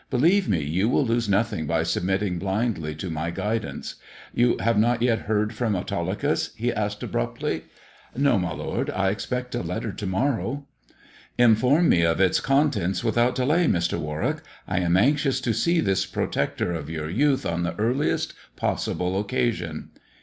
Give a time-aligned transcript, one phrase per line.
[0.09, 3.97] "Believe me, you will lose nothing by submitting blindly to my guidance.
[4.33, 7.65] You have not yet heard from Autolycus 1" he asked abruptly."
[8.17, 8.89] No, my lord.
[8.89, 10.65] I expect a letter to morrow.""
[11.37, 13.99] Inform mo of its contents without delay, Mr.
[13.99, 14.37] Warwick.
[14.67, 19.91] I am anxious to see this protector of your youth on the earliest possible occasion."